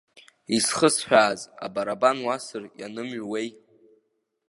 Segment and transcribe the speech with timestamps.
[0.55, 3.49] Изхысҳәааз, абарабан уасыр ианымҩуеи?